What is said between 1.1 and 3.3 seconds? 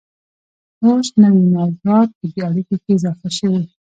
نوي موضوعات په دې اړیکو کې اضافه